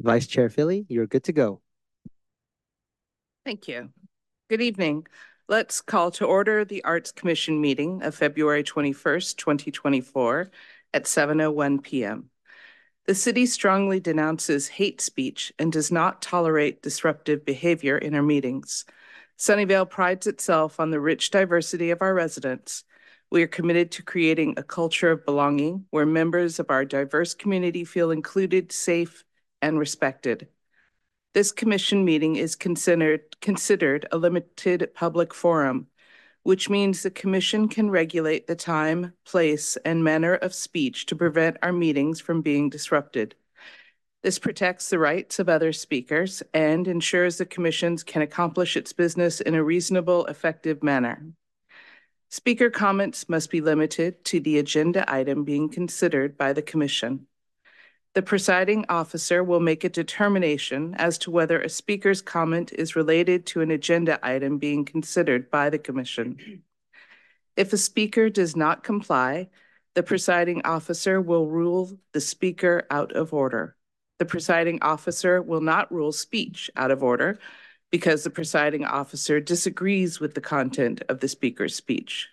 [0.00, 1.60] Vice Chair Philly, you're good to go.
[3.44, 3.90] Thank you.
[4.48, 5.06] Good evening.
[5.48, 10.50] Let's call to order the Arts Commission meeting of February 21st, 2024
[10.92, 12.30] at 7:01 p.m.
[13.06, 18.84] The city strongly denounces hate speech and does not tolerate disruptive behavior in our meetings.
[19.38, 22.84] Sunnyvale prides itself on the rich diversity of our residents.
[23.30, 27.84] We are committed to creating a culture of belonging where members of our diverse community
[27.84, 29.24] feel included, safe,
[29.62, 30.48] and respected.
[31.34, 35.88] This commission meeting is considered, considered a limited public forum,
[36.42, 41.58] which means the commission can regulate the time, place, and manner of speech to prevent
[41.62, 43.34] our meetings from being disrupted.
[44.22, 49.40] This protects the rights of other speakers and ensures the commissions can accomplish its business
[49.40, 51.22] in a reasonable, effective manner.
[52.30, 57.26] Speaker comments must be limited to the agenda item being considered by the commission.
[58.14, 63.46] The presiding officer will make a determination as to whether a speaker's comment is related
[63.46, 66.62] to an agenda item being considered by the commission.
[67.56, 69.50] If a speaker does not comply,
[69.94, 73.76] the presiding officer will rule the speaker out of order.
[74.18, 77.38] The presiding officer will not rule speech out of order
[77.90, 82.28] because the presiding officer disagrees with the content of the speaker's speech.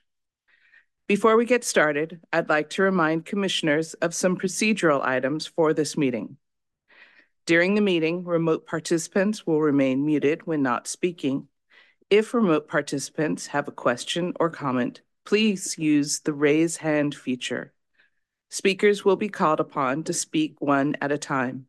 [1.08, 5.96] Before we get started, I'd like to remind commissioners of some procedural items for this
[5.96, 6.38] meeting.
[7.46, 11.48] During the meeting, remote participants will remain muted when not speaking.
[12.10, 17.72] If remote participants have a question or comment, please use the raise hand feature.
[18.50, 21.68] Speakers will be called upon to speak one at a time.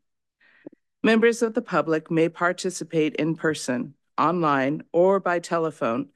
[1.02, 6.08] Members of the public may participate in person, online, or by telephone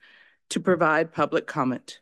[0.49, 2.01] to provide public comment.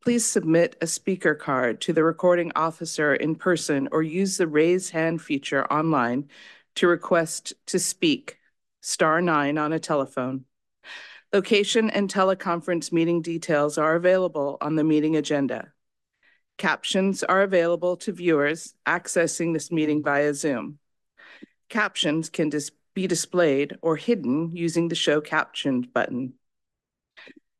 [0.00, 4.90] Please submit a speaker card to the recording officer in person or use the raise
[4.90, 6.28] hand feature online
[6.76, 8.38] to request to speak,
[8.80, 10.44] star nine on a telephone.
[11.34, 15.72] Location and teleconference meeting details are available on the meeting agenda.
[16.56, 20.78] Captions are available to viewers accessing this meeting via Zoom.
[21.68, 26.34] Captions can dis be displayed or hidden using the Show Captioned button.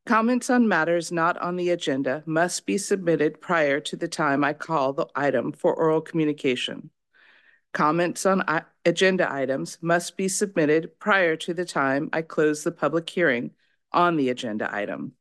[0.07, 4.53] Comments on matters not on the agenda must be submitted prior to the time I
[4.53, 6.91] call the item for oral communication.
[7.73, 8.45] Comments on
[8.85, 13.53] agenda items must be submitted prior to the time I close the public hearing
[13.93, 15.15] on the agenda item.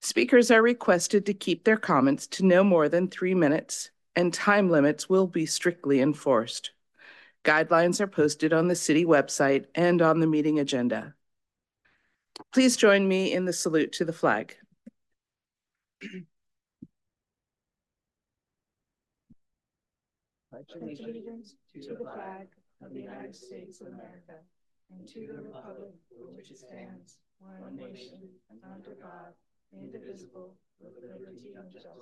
[0.00, 4.70] Speakers are requested to keep their comments to no more than three minutes, and time
[4.70, 6.70] limits will be strictly enforced.
[7.44, 11.14] Guidelines are posted on the city website and on the meeting agenda.
[12.52, 14.56] Please join me in the salute to the flag.
[20.52, 22.48] Allegiance to the flag
[22.82, 24.40] of the United States of America
[24.90, 28.28] and to the republic for which it stands, one nation,
[28.64, 29.34] under God,
[29.72, 31.92] indivisible, with liberty and justice.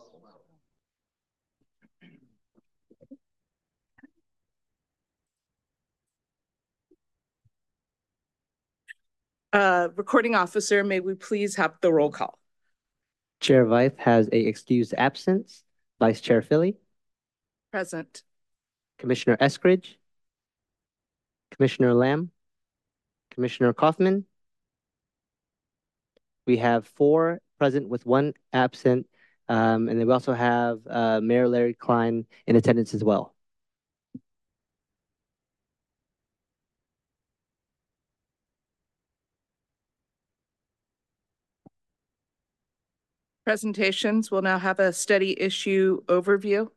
[9.56, 12.38] Uh, recording officer, may we please have the roll call?
[13.40, 15.62] Chair Vythe has a excused absence.
[15.98, 16.76] Vice Chair Philly,
[17.72, 18.22] Present.
[18.98, 19.94] Commissioner Eskridge,
[21.52, 22.30] Commissioner Lamb,
[23.30, 24.26] Commissioner Kaufman.
[26.46, 29.06] We have four present with one absent,
[29.48, 33.34] um, and then we also have uh, Mayor Larry Klein in attendance as well.
[43.46, 46.68] Presentations We'll now have a study issue overview.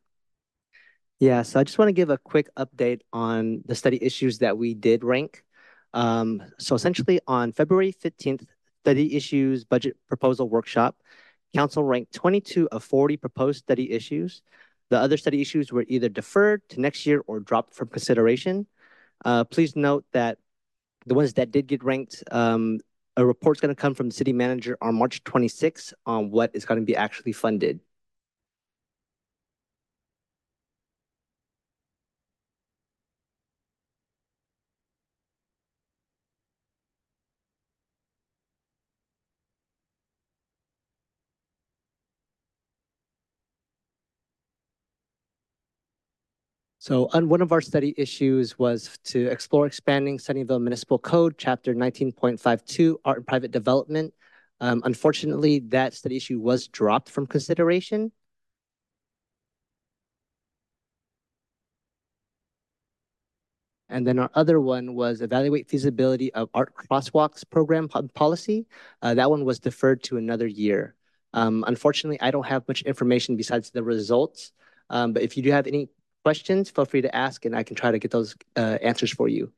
[1.18, 4.56] Yeah, so I just want to give a quick update on the study issues that
[4.56, 5.42] we did rank.
[5.94, 8.46] Um, so essentially on February 15th,
[8.84, 10.94] study issues budget proposal workshop,
[11.52, 14.40] council ranked 22 of 40 proposed study issues.
[14.90, 18.68] The other study issues were either deferred to next year or dropped from consideration.
[19.24, 20.38] Uh, please note that
[21.04, 22.78] the ones that did get ranked, um,
[23.16, 26.64] a report's going to come from the city manager on March 26th on what is
[26.64, 27.80] going to be actually funded.
[46.80, 52.96] So one of our study issues was to explore expanding Sunnyvale Municipal Code, Chapter 19.52,
[53.04, 54.14] Art and Private Development.
[54.60, 58.12] Um, unfortunately, that study issue was dropped from consideration.
[63.90, 68.66] And then our other one was evaluate feasibility of art crosswalks program policy.
[69.02, 70.94] Uh, that one was deferred to another year.
[71.34, 74.52] Um, unfortunately, I don't have much information besides the results.
[74.88, 75.90] Um, but if you do have any
[76.24, 79.28] questions, feel free to ask and I can try to get those uh, answers for
[79.28, 79.52] you.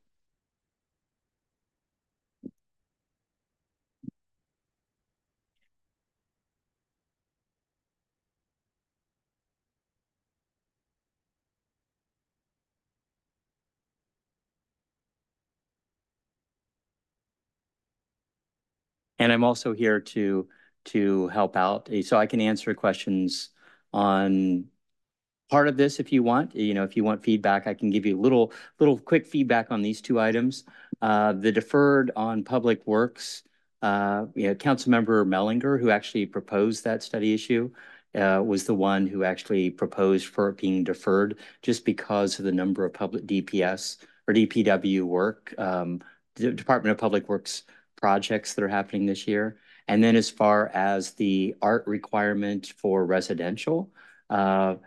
[19.19, 20.47] And I'm also here to
[20.85, 21.89] to help out.
[22.03, 23.49] So I can answer questions
[23.93, 24.65] on
[25.53, 26.55] part of this if you want.
[26.55, 29.69] You know, if you want feedback, I can give you a little little quick feedback
[29.69, 30.63] on these two items.
[30.99, 33.43] Uh, the deferred on public works,
[33.83, 37.69] uh, you know, Councilmember Mehlinger, who actually proposed that study issue,
[38.15, 42.51] uh, was the one who actually proposed for it being deferred just because of the
[42.51, 43.97] number of public DPS
[44.27, 46.01] or DPW work, um,
[46.33, 47.61] Department of Public Works
[47.95, 49.57] projects that are happening this year.
[49.87, 53.91] And then as far as the art requirement for residential,
[54.31, 54.77] uh,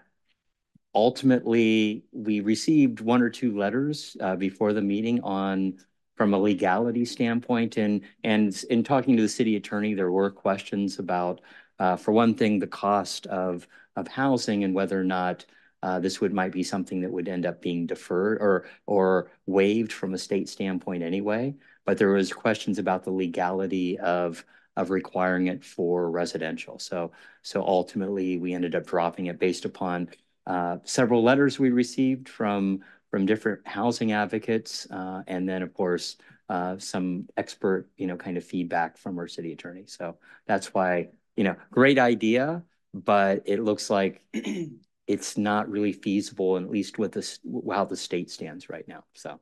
[0.96, 5.78] ultimately, we received one or two letters uh, before the meeting on
[6.16, 7.76] from a legality standpoint.
[7.76, 11.42] And, and in talking to the city attorney, there were questions about,
[11.78, 15.44] uh, for one thing, the cost of, of housing and whether or not
[15.82, 19.92] uh, this would might be something that would end up being deferred or or waived
[19.92, 21.54] from a state standpoint anyway
[21.84, 24.44] but there was questions about the legality of
[24.76, 26.78] of requiring it for residential.
[26.78, 27.12] So
[27.42, 30.08] so ultimately, we ended up dropping it based upon
[30.46, 36.16] uh, several letters we received from from different housing advocates, uh, and then of course
[36.48, 39.84] uh, some expert you know kind of feedback from our city attorney.
[39.86, 40.16] So
[40.46, 42.62] that's why you know great idea,
[42.94, 44.22] but it looks like
[45.06, 47.38] it's not really feasible, at least with this
[47.70, 49.04] how the state stands right now.
[49.14, 49.40] So.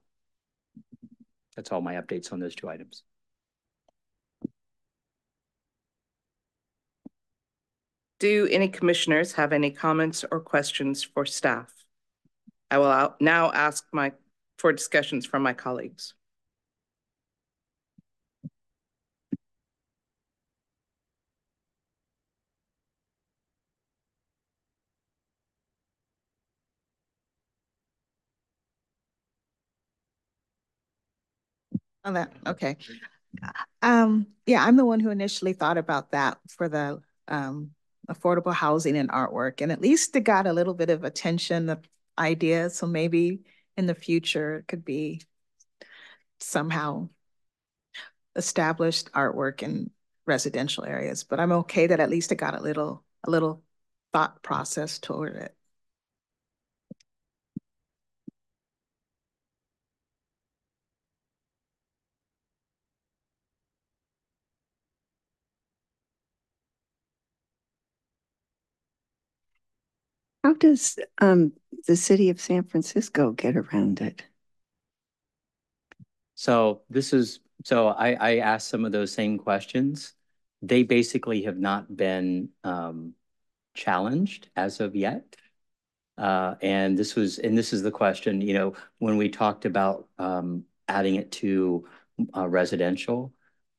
[1.57, 3.05] That's all my updates on those two items.
[8.19, 11.73] Do any commissioners have any comments or questions for staff?
[12.71, 14.13] I will now ask my
[14.59, 16.15] for discussions from my colleagues.
[32.05, 32.77] On that, okay.
[33.83, 37.71] Um, yeah, I'm the one who initially thought about that for the um
[38.09, 41.81] affordable housing and artwork, and at least it got a little bit of attention, the
[42.19, 43.43] idea, so maybe
[43.77, 45.21] in the future it could be
[46.41, 47.09] somehow
[48.37, 49.91] established artwork in
[50.27, 53.63] residential areas, but I'm okay that at least it got a little, a little
[54.13, 55.55] thought process toward it.
[70.55, 71.53] How does um,
[71.89, 74.25] the city of San Francisco get around it?
[76.37, 80.15] So this is, so I, I asked some of those same questions.
[80.63, 83.15] They basically have not been um,
[83.75, 85.35] challenged as of yet.
[86.17, 90.07] Uh, and this was, and this is the question, you know, when we talked about
[90.21, 91.85] um, adding it to
[92.37, 93.35] uh, residential,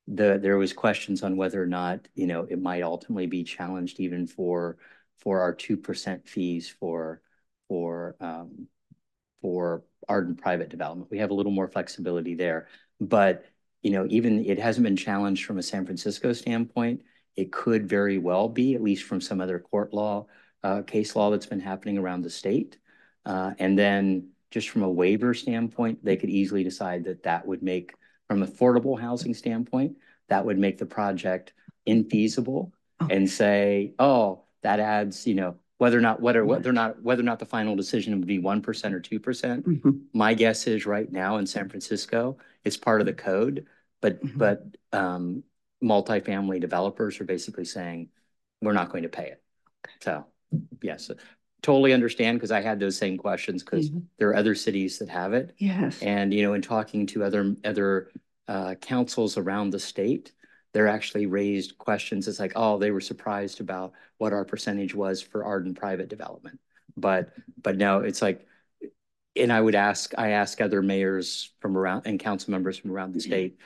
[0.09, 4.01] the there was questions on whether or not, you know, it might ultimately be challenged
[4.01, 4.77] even for
[5.19, 7.21] for our 2% fees for
[7.67, 8.67] for um,
[9.41, 11.09] for art and private development.
[11.09, 12.67] We have a little more flexibility there.
[12.99, 13.45] But
[13.81, 17.01] you know, even it hasn't been challenged from a San Francisco standpoint.
[17.35, 20.25] It could very well be, at least from some other court law,
[20.63, 22.79] uh, case law that's been happening around the state.
[23.25, 27.61] Uh, and then just from a waiver standpoint, they could easily decide that that would
[27.61, 27.93] make,
[28.27, 29.97] from affordable housing standpoint,
[30.29, 31.53] that would make the project
[31.87, 33.07] infeasible oh.
[33.11, 37.21] and say, oh, that adds, you know, whether or not whether whether or not whether
[37.21, 39.65] or not the final decision would be one percent or two percent.
[39.65, 39.99] Mm -hmm.
[40.13, 43.65] My guess is right now in San Francisco, it's part of the code,
[44.01, 44.37] but mm -hmm.
[44.37, 44.57] but
[44.91, 45.43] um,
[45.83, 48.09] multifamily developers are basically saying
[48.61, 49.41] we're not going to pay it.
[50.01, 50.25] So
[50.81, 51.11] yes,
[51.61, 54.05] totally understand because I had those same questions because mm -hmm.
[54.17, 55.53] there are other cities that have it.
[55.57, 58.11] Yes, and you know, in talking to other other
[58.47, 60.33] uh, councils around the state,
[60.75, 62.27] they're actually raised questions.
[62.27, 66.09] It's like, oh, they were surprised about what our percentage was for art and private
[66.09, 66.59] development.
[66.97, 67.31] But
[67.63, 68.45] but no, it's like,
[69.37, 73.13] and I would ask, I ask other mayors from around and council members from around
[73.13, 73.29] the mm-hmm.
[73.29, 73.57] state.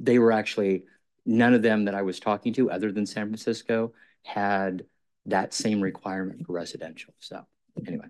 [0.00, 0.82] They were actually
[1.24, 3.92] none of them that I was talking to, other than San Francisco,
[4.24, 4.84] had
[5.26, 7.14] that same requirement for residential.
[7.20, 7.46] So
[7.86, 8.06] anyway.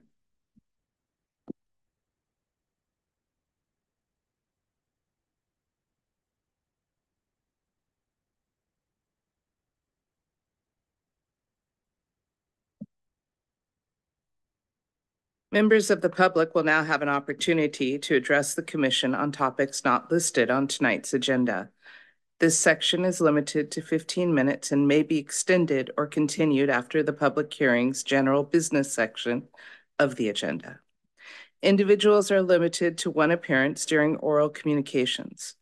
[15.50, 19.82] Members of the public will now have an opportunity to address the commission on topics
[19.82, 21.70] not listed on tonight's agenda.
[22.38, 27.14] This section is limited to 15 minutes and may be extended or continued after the
[27.14, 29.48] public hearing's general business section
[29.98, 30.80] of the agenda.
[31.62, 35.54] Individuals are limited to one appearance during oral communications.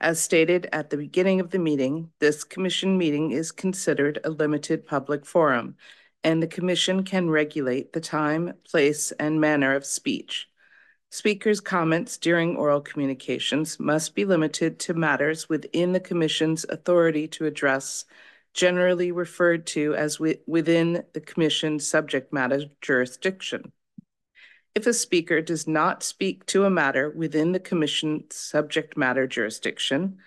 [0.00, 4.84] As stated at the beginning of the meeting, this commission meeting is considered a limited
[4.84, 5.76] public forum
[6.24, 10.48] and the commission can regulate the time, place, and manner of speech.
[11.10, 17.46] Speakers' comments during oral communications must be limited to matters within the commission's authority to
[17.46, 18.04] address,
[18.52, 23.72] generally referred to as within the commission's subject matter jurisdiction.
[24.74, 30.18] If a speaker does not speak to a matter within the commission's subject matter jurisdiction,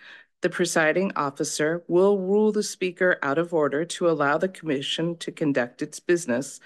[0.41, 5.31] the presiding officer will rule the speaker out of order to allow the commission to
[5.31, 6.59] conduct its business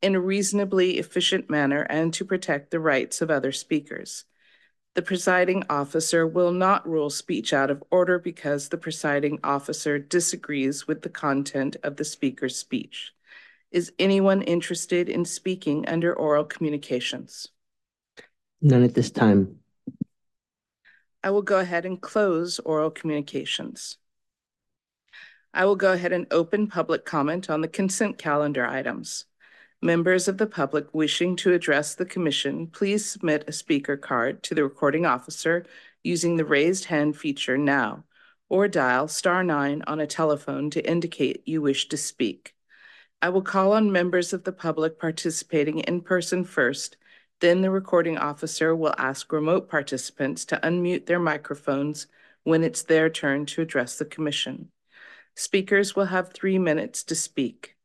[0.00, 4.24] in a reasonably efficient manner and to protect the rights of other speakers.
[4.94, 10.88] The presiding officer will not rule speech out of order because the presiding officer disagrees
[10.88, 13.12] with the content of the speaker's speech.
[13.70, 17.48] Is anyone interested in speaking under oral communications?
[18.62, 19.58] None at this time.
[21.22, 23.98] I will go ahead and close oral communications.
[25.52, 29.24] I will go ahead and open public comment on the consent calendar items.
[29.82, 34.54] Members of the public wishing to address the commission, please submit a speaker card to
[34.54, 35.64] the recording officer
[36.04, 38.04] using the raised hand feature now,
[38.48, 42.54] or dial star nine on a telephone to indicate you wish to speak.
[43.20, 46.96] I will call on members of the public participating in person first
[47.40, 52.06] then the recording officer will ask remote participants to unmute their microphones
[52.44, 54.70] when it's their turn to address the commission.
[55.36, 57.76] Speakers will have three minutes to speak.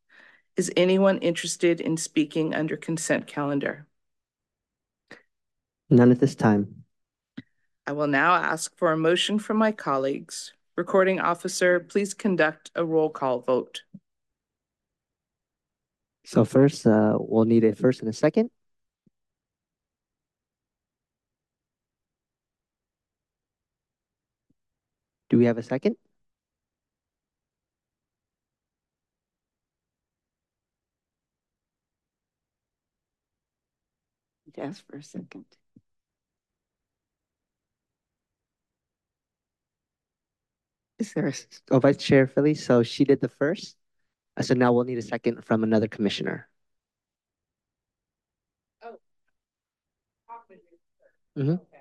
[0.56, 3.88] Is anyone interested in speaking under consent calendar?
[5.90, 6.84] None at this time.
[7.86, 10.54] I will now ask for a motion from my colleagues.
[10.76, 13.84] Recording officer, please conduct a roll call vote.
[16.26, 18.50] So first, uh, we'll need a first and a second.
[25.34, 25.96] Do we have a second?
[34.56, 35.46] Ask for a second.
[41.00, 41.34] Is there a,
[41.72, 42.54] oh, Vice Chair Philly?
[42.54, 43.76] So she did the first.
[44.38, 46.48] Uh, so now we'll need a second from another commissioner.
[48.84, 49.00] Oh.
[51.36, 51.73] Mm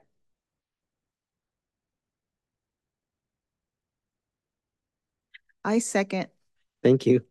[5.64, 6.28] I second.
[6.83, 7.25] Thank you.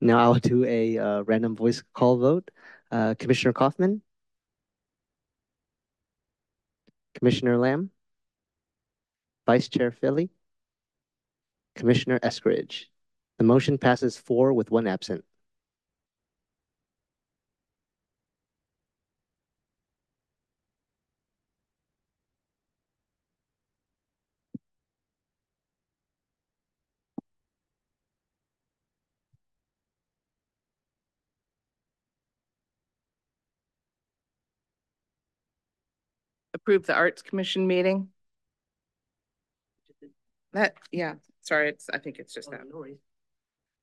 [0.00, 2.50] Now I'll do a uh, random voice call vote.
[2.90, 4.02] Uh, Commissioner Kaufman?
[7.14, 7.90] Commissioner Lamb?
[9.46, 10.30] Vice Chair Philly?
[11.74, 12.86] Commissioner Eskridge?
[13.38, 15.24] The motion passes four with one absent.
[36.68, 38.08] Approve the Arts Commission meeting?
[40.52, 42.68] That, yeah, sorry, it's, I think it's just oh, that.
[42.70, 42.98] No worries.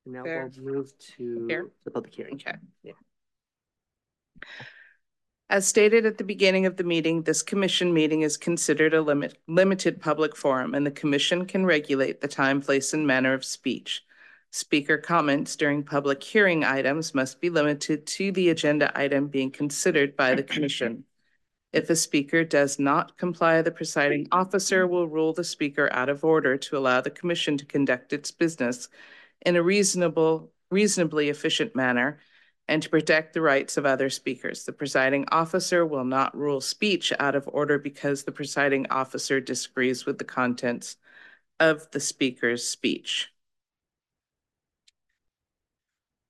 [0.04, 0.48] Now There.
[0.60, 1.68] we'll move to Here?
[1.84, 2.34] the public hearing.
[2.34, 2.56] Okay.
[2.84, 2.92] Yeah.
[5.50, 9.36] As stated at the beginning of the meeting, this commission meeting is considered a limit,
[9.48, 14.04] limited public forum and the commission can regulate the time, place, and manner of speech.
[14.52, 20.16] Speaker comments during public hearing items must be limited to the agenda item being considered
[20.16, 21.04] by the commission.
[21.76, 26.24] If a speaker does not comply, the presiding officer will rule the speaker out of
[26.24, 28.88] order to allow the commission to conduct its business
[29.44, 32.18] in a reasonable, reasonably efficient manner
[32.66, 34.64] and to protect the rights of other speakers.
[34.64, 40.06] The presiding officer will not rule speech out of order because the presiding officer disagrees
[40.06, 40.96] with the contents
[41.60, 43.30] of the speaker's speech.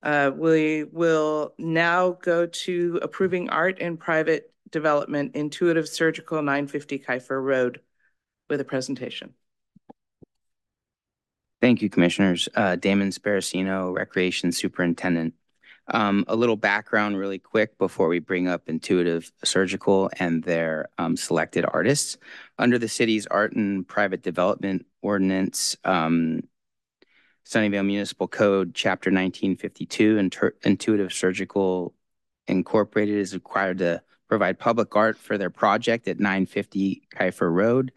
[0.02, 7.42] Uh, we will now go to approving art in private Development Intuitive Surgical 950 Kifer
[7.42, 7.80] Road
[8.48, 9.34] with a presentation.
[11.60, 12.48] Thank you, Commissioners.
[12.54, 15.34] Uh, Damon Sparacino, Recreation Superintendent.
[15.88, 21.16] Um, a little background really quick before we bring up Intuitive Surgical and their um,
[21.16, 22.18] selected artists.
[22.58, 26.40] Under the city's art and private development ordinance, um,
[27.46, 30.18] Sunnyvale Municipal Code, Chapter 1952,
[30.64, 31.94] Intuitive Surgical
[32.48, 37.92] Incorporated is required to provide public art for their project at 950 Kifer Road.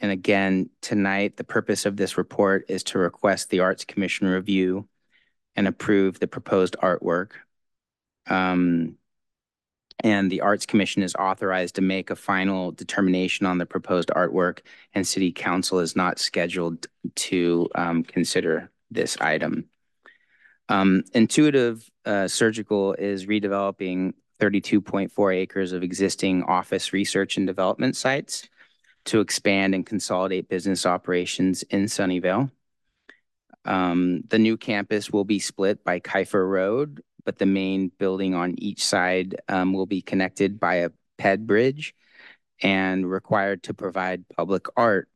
[0.00, 4.88] And again, tonight, the purpose of this report is to request the Arts Commission review
[5.54, 7.30] and approve the proposed artwork.
[8.26, 8.96] Um,
[10.00, 14.60] and the Arts Commission is authorized to make a final determination on the proposed artwork,
[14.94, 19.68] and City Council is not scheduled to um, consider this item.
[20.68, 28.48] Um, Intuitive uh, Surgical is redeveloping 32.4 acres of existing office research and development sites
[29.06, 32.50] to expand and consolidate business operations in Sunnyvale.
[33.64, 38.54] Um, the new campus will be split by Kifer Road, but the main building on
[38.58, 41.94] each side um, will be connected by a ped bridge
[42.60, 45.08] and required to provide public art.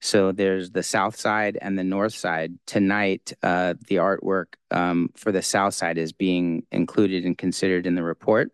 [0.00, 2.58] So there's the south side and the north side.
[2.66, 7.94] Tonight, uh, the artwork um, for the south side is being included and considered in
[7.94, 8.52] the report.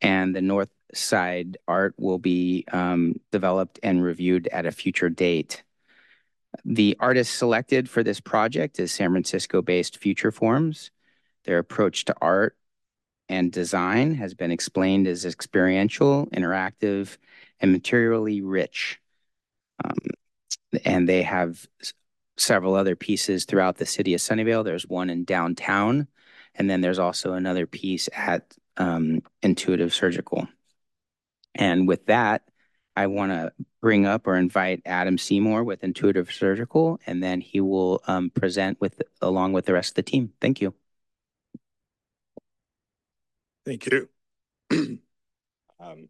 [0.00, 5.62] And the north side art will be um, developed and reviewed at a future date.
[6.64, 10.90] The artist selected for this project is San Francisco-based Future Forms.
[11.44, 12.56] Their approach to art
[13.28, 17.16] and design has been explained as experiential, interactive,
[17.60, 19.00] and materially rich.
[19.84, 19.98] Um,
[20.84, 21.66] and they have
[22.36, 24.64] several other pieces throughout the city of Sunnyvale.
[24.64, 26.08] There's one in downtown,
[26.54, 30.48] and then there's also another piece at um, Intuitive Surgical.
[31.54, 32.42] And with that,
[32.96, 37.60] I want to bring up or invite Adam Seymour with Intuitive Surgical, and then he
[37.60, 40.32] will um, present with along with the rest of the team.
[40.40, 40.74] Thank you.
[43.66, 44.08] Thank you.
[45.80, 46.08] um,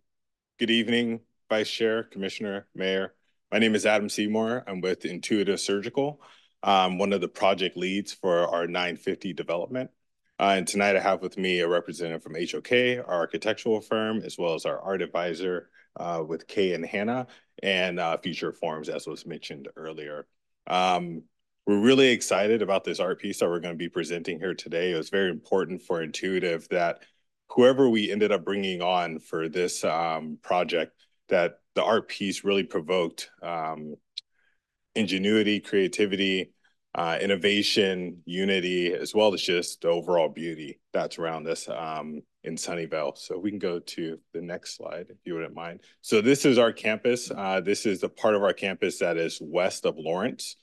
[0.58, 3.12] good evening, Vice Chair, Commissioner, Mayor.
[3.50, 4.62] My name is Adam Seymour.
[4.68, 6.20] I'm with Intuitive Surgical.
[6.62, 9.90] I'm one of the project leads for our 950 development.
[10.38, 14.38] Uh, and tonight I have with me a representative from HOK, our architectural firm, as
[14.38, 17.26] well as our art advisor uh, with Kay and Hannah,
[17.64, 20.26] and uh, Future Forms, as was mentioned earlier.
[20.68, 21.24] Um,
[21.66, 24.92] we're really excited about this art piece that we're going to be presenting here today.
[24.92, 27.02] It was very important for Intuitive that
[27.50, 30.92] whoever we ended up bringing on for this um, project,
[31.28, 33.94] that the art piece really provoked um,
[34.94, 36.52] ingenuity, creativity,
[36.94, 42.56] uh, innovation, unity, as well as just the overall beauty that's around us um, in
[42.56, 43.16] Sunnyvale.
[43.16, 45.80] So we can go to the next slide if you wouldn't mind.
[46.00, 47.30] So this is our campus.
[47.30, 50.56] Uh, this is the part of our campus that is west of Lawrence.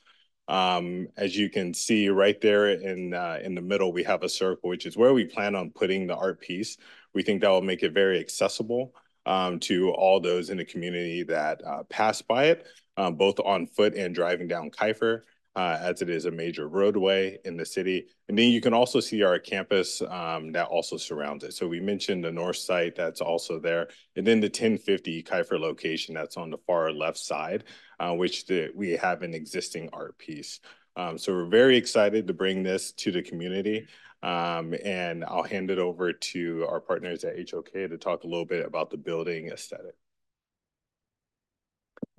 [0.47, 4.29] Um, as you can see right there in uh, in the middle, we have a
[4.29, 6.77] circle, which is where we plan on putting the art piece.
[7.13, 8.93] We think that will make it very accessible
[9.25, 13.67] um, to all those in the community that uh, pass by it, um, both on
[13.67, 15.23] foot and driving down Kifer,
[15.57, 18.05] uh, as it is a major roadway in the city.
[18.29, 21.53] And then you can also see our campus um, that also surrounds it.
[21.53, 26.13] So we mentioned the north site that's also there, and then the 1050 Kifer location
[26.13, 27.63] that's on the far left side,
[27.99, 30.59] uh, which the, we have an existing art piece.
[30.95, 33.87] Um, so we're very excited to bring this to the community.
[34.21, 38.45] Um, and I'll hand it over to our partners at HOK to talk a little
[38.45, 39.95] bit about the building aesthetic.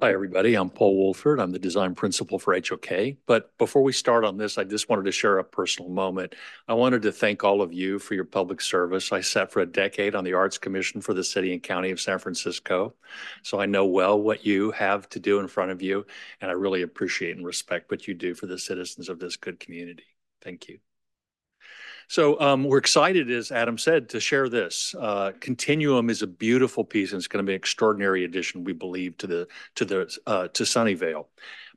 [0.01, 0.55] Hi, everybody.
[0.55, 1.41] I'm Paul Woolford.
[1.41, 3.17] I'm the design principal for HOK.
[3.27, 6.37] But before we start on this, I just wanted to share a personal moment.
[6.69, 9.11] I wanted to thank all of you for your public service.
[9.11, 12.01] I sat for a decade on the Arts Commission for the City and County of
[12.01, 12.95] San Francisco.
[13.43, 16.07] So I know well what you have to do in front of you,
[16.41, 19.59] and I really appreciate and respect what you do for the citizens of this good
[19.59, 20.07] community.
[20.41, 20.79] Thank you.
[22.09, 24.95] So um, we're excited, as Adam said, to share this.
[24.99, 28.73] Uh, Continuum is a beautiful piece, and it's going to be an extraordinary addition, we
[28.73, 31.27] believe, to the to the uh, to Sunnyvale.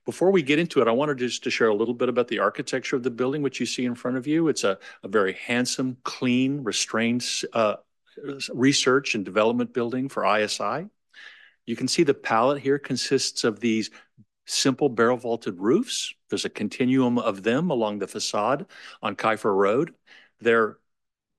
[0.05, 2.39] Before we get into it, I wanted just to share a little bit about the
[2.39, 4.47] architecture of the building, which you see in front of you.
[4.47, 7.75] It's a, a very handsome, clean, restrained uh,
[8.53, 10.87] research and development building for ISI.
[11.65, 13.91] You can see the palette here consists of these
[14.45, 16.13] simple barrel vaulted roofs.
[16.29, 18.65] There's a continuum of them along the facade
[19.01, 19.93] on Kifer Road.
[20.41, 20.77] They're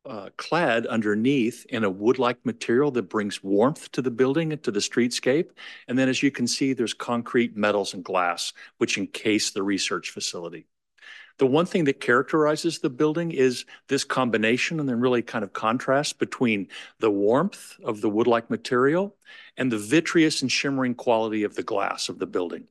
[0.05, 4.71] uh, clad underneath in a wood-like material that brings warmth to the building and to
[4.71, 5.51] the streetscape.
[5.87, 10.11] And then as you can see, there's concrete, metals, and glass, which encase the research
[10.11, 10.67] facility.
[11.39, 15.53] The one thing that characterizes the building is this combination and then really kind of
[15.53, 19.17] contrast between the warmth of the wood-like material
[19.57, 22.67] and the vitreous and shimmering quality of the glass of the building.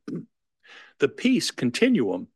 [0.99, 2.27] The piece continuum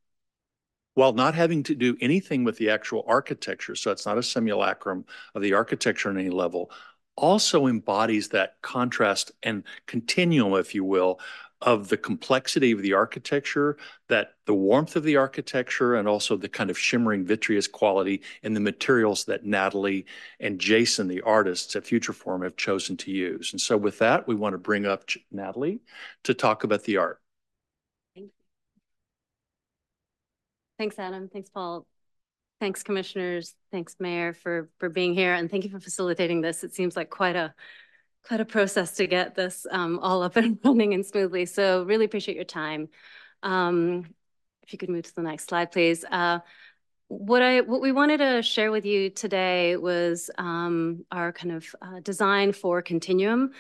[0.96, 5.06] while not having to do anything with the actual architecture, so it's not a simulacrum
[5.36, 6.72] of the architecture on any level,
[7.16, 11.20] also embodies that contrast and continuum, if you will,
[11.62, 13.78] of the complexity of the architecture,
[14.10, 18.54] that the warmth of the architecture, and also the kind of shimmering vitreous quality in
[18.54, 20.06] the materials that Natalie
[20.40, 23.52] and Jason, the artists at Futureform, have chosen to use.
[23.54, 25.80] And so with that, we want to bring up Natalie
[26.24, 27.22] to talk about the art.
[30.78, 31.30] Thanks, Adam.
[31.30, 31.86] Thanks, Paul.
[32.60, 33.54] Thanks, commissioners.
[33.72, 36.64] Thanks, Mayor, for for being here, and thank you for facilitating this.
[36.64, 37.54] It seems like quite a
[38.28, 41.46] quite a process to get this um, all up and running and smoothly.
[41.46, 42.90] So really appreciate your time.
[43.44, 44.14] Um,
[44.64, 46.04] if you could move to the next slide, please.
[46.04, 46.40] Uh,
[47.18, 51.76] what I what we wanted to share with you today was um, our kind of
[51.82, 53.52] uh, design for Continuum.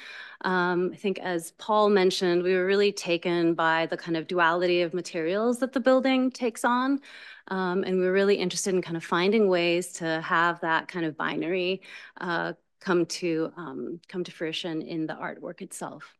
[0.41, 4.82] Um, I think as Paul mentioned, we were really taken by the kind of duality
[4.82, 7.00] of materials that the building takes on.
[7.48, 11.06] Um, and we were really interested in kind of finding ways to have that kind
[11.06, 11.82] of binary
[12.20, 16.13] uh, come to um, come to fruition in the artwork itself.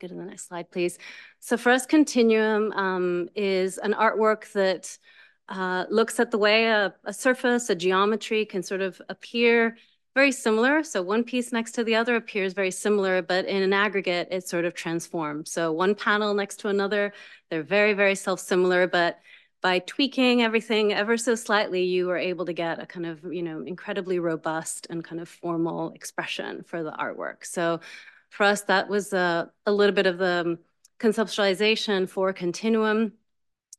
[0.00, 0.98] Go to the next slide, please.
[1.40, 4.98] So for us, Continuum um, is an artwork that
[5.48, 9.76] uh, looks at the way a, a, surface, a geometry can sort of appear
[10.14, 10.82] very similar.
[10.82, 14.48] So one piece next to the other appears very similar, but in an aggregate, it
[14.48, 15.52] sort of transforms.
[15.52, 17.12] So one panel next to another,
[17.50, 19.18] they're very, very self-similar, but
[19.62, 23.42] by tweaking everything ever so slightly, you were able to get a kind of, you
[23.42, 27.44] know, incredibly robust and kind of formal expression for the artwork.
[27.44, 27.80] So
[28.30, 30.58] for us, that was a, a little bit of the
[30.98, 33.12] conceptualization for Continuum.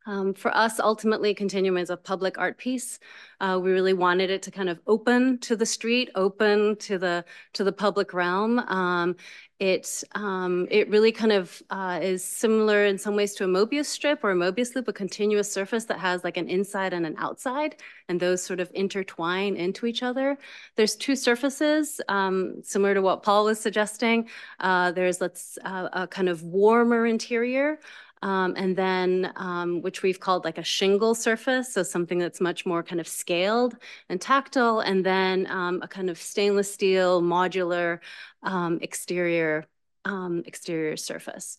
[0.07, 2.97] Um, for us, ultimately, Continuum is a public art piece.
[3.41, 7.25] Uh, we really wanted it to kind of open to the street, open to the
[7.53, 8.57] to the public realm.
[8.59, 9.17] Um,
[9.59, 13.85] it um, it really kind of uh, is similar in some ways to a Mobius
[13.85, 17.15] strip or a Mobius loop, a continuous surface that has like an inside and an
[17.17, 17.75] outside,
[18.07, 20.37] and those sort of intertwine into each other.
[20.77, 24.29] There's two surfaces, um, similar to what Paul was suggesting.
[24.59, 27.79] Uh, there's let's uh, a kind of warmer interior
[28.21, 32.65] um, and then um, which we've called like a shingle surface, so something that's much
[32.65, 33.75] more kind of scaled
[34.09, 37.99] and tactile, and then um, a kind of stainless steel modular
[38.43, 39.65] um, exterior
[40.05, 41.57] um, exterior surface.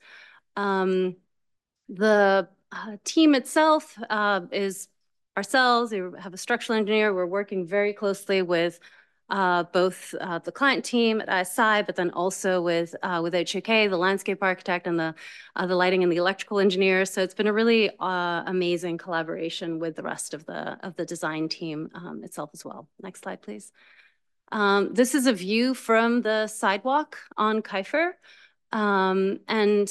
[0.57, 1.16] Um,
[1.88, 4.88] the uh, team itself uh, is
[5.37, 5.92] ourselves.
[5.92, 7.14] We have a structural engineer.
[7.14, 8.81] We're working very closely with
[9.30, 13.66] uh, both uh, the client team at ISI, but then also with uh, with HOK,
[13.66, 15.14] the landscape architect, and the
[15.54, 17.04] uh, the lighting and the electrical engineer.
[17.04, 21.04] So it's been a really uh, amazing collaboration with the rest of the of the
[21.04, 22.88] design team um, itself as well.
[23.02, 23.70] Next slide, please.
[24.50, 28.12] Um, this is a view from the sidewalk on Kifer,
[28.72, 29.88] um, and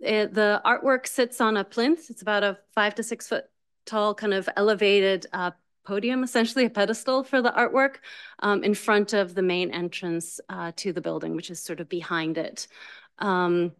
[0.00, 2.10] it, the artwork sits on a plinth.
[2.10, 3.44] It's about a five to six foot
[3.86, 5.52] tall, kind of elevated uh,
[5.86, 7.96] podium, essentially a pedestal for the artwork
[8.40, 11.88] um, in front of the main entrance uh, to the building, which is sort of
[11.88, 12.66] behind it.
[13.18, 13.72] Um,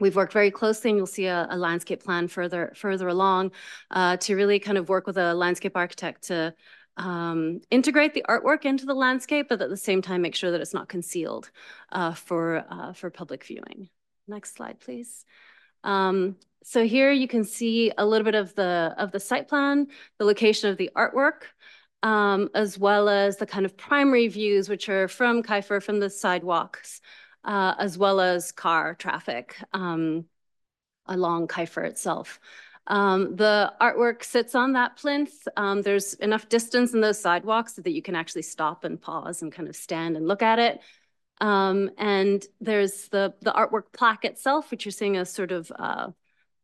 [0.00, 3.52] we've worked very closely, and you'll see a, a landscape plan further further along
[3.90, 6.54] uh, to really kind of work with a landscape architect to
[6.96, 10.60] um, integrate the artwork into the landscape, but at the same time make sure that
[10.60, 11.50] it's not concealed
[11.92, 13.88] uh, for uh, for public viewing.
[14.26, 15.24] Next slide, please.
[15.82, 19.88] Um, so here you can see a little bit of the of the site plan,
[20.18, 21.42] the location of the artwork,
[22.02, 26.10] um, as well as the kind of primary views, which are from Kifer, from the
[26.10, 27.00] sidewalks,
[27.44, 30.24] uh, as well as car traffic um,
[31.06, 32.40] along Kifer itself.
[32.86, 35.46] Um, the artwork sits on that plinth.
[35.56, 39.42] Um, there's enough distance in those sidewalks so that you can actually stop and pause
[39.42, 40.80] and kind of stand and look at it.
[41.40, 46.08] Um, and there's the, the artwork plaque itself, which you're seeing a sort of uh,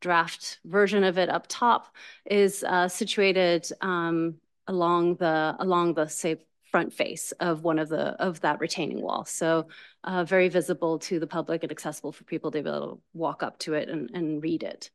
[0.01, 4.37] draft version of it up top, is uh, situated um,
[4.67, 6.39] along the along the say
[6.71, 9.25] front face of one of the of that retaining wall.
[9.25, 9.69] So
[10.05, 13.43] uh, very visible to the public and accessible for people to be able to walk
[13.43, 14.91] up to it and, and read it.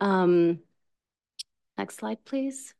[0.00, 0.60] Um,
[1.78, 2.74] next slide, please.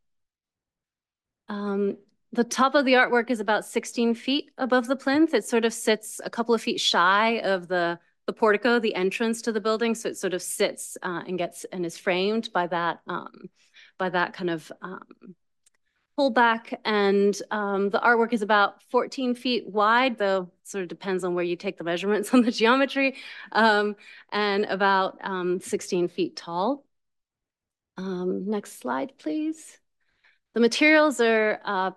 [1.49, 1.97] Um,
[2.33, 5.33] the top of the artwork is about 16 feet above the plinth.
[5.33, 9.41] It sort of sits a couple of feet shy of the, the portico, the entrance
[9.43, 9.95] to the building.
[9.95, 13.49] So it sort of sits uh, and gets and is framed by that um,
[13.97, 15.35] by that kind of um,
[16.17, 16.77] pullback.
[16.85, 21.43] And um, the artwork is about 14 feet wide, though sort of depends on where
[21.43, 23.15] you take the measurements on the geometry,
[23.51, 23.95] um,
[24.31, 26.85] and about um, 16 feet tall.
[27.97, 29.77] Um, next slide, please.
[30.53, 31.91] The materials are uh,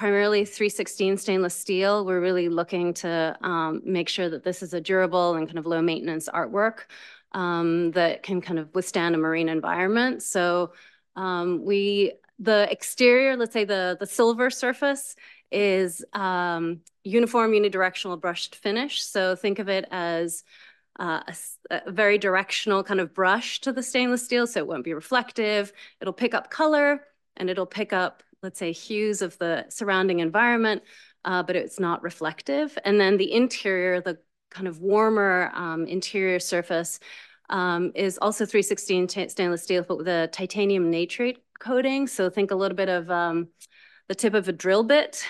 [0.00, 2.06] primarily 316 stainless steel.
[2.06, 5.66] We're really looking to um, make sure that this is a durable and kind of
[5.66, 6.84] low maintenance artwork
[7.32, 10.22] um, that can kind of withstand a marine environment.
[10.22, 10.72] So
[11.16, 15.16] Um, we, the exterior, let's say the, the silver surface
[15.50, 19.02] is um, uniform unidirectional brushed finish.
[19.02, 20.44] So think of it as
[20.98, 21.22] uh,
[21.70, 24.46] a, a, very directional kind of brush to the stainless steel.
[24.46, 25.72] So it won't be reflective.
[26.00, 27.04] It'll pick up color
[27.36, 30.82] and it'll pick up, let's say, hues of the surrounding environment,
[31.24, 32.76] uh, but it's not reflective.
[32.84, 34.18] And then the interior, the
[34.50, 37.00] kind of warmer um, interior surface
[37.50, 42.06] um, is also 316 stainless steel, but with a titanium nitrate coating.
[42.06, 43.48] So think a little bit of um,
[44.08, 45.24] the tip of a drill bit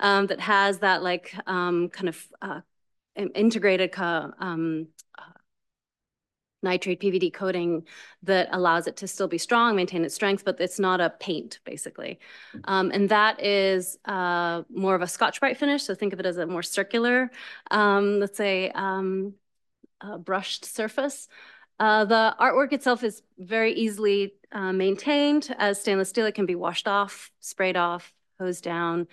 [0.00, 2.60] um, that has that like um, kind of uh,
[3.16, 4.88] integrated um,
[6.62, 7.84] nitrate PVD coating
[8.22, 11.60] that allows it to still be strong, maintain its strength, but it's not a paint
[11.64, 12.18] basically.
[12.64, 15.84] Um, and that is uh, more of a Scotch-Brite finish.
[15.84, 17.30] So think of it as a more circular,
[17.70, 19.34] um, let's say, um,
[20.24, 21.28] brushed surface.
[21.78, 26.26] Uh, the artwork itself is very easily uh, maintained as stainless steel.
[26.26, 29.06] It can be washed off, sprayed off, hose down.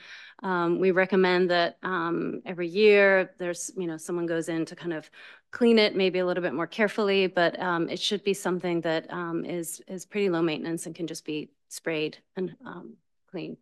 [0.44, 4.94] Um, we recommend that um, every year there's, you know, someone goes in to kind
[4.94, 5.10] of
[5.52, 9.12] clean it maybe a little bit more carefully, but um, it should be something that
[9.12, 12.96] um, is is pretty low maintenance and can just be sprayed and um,
[13.32, 13.58] clean.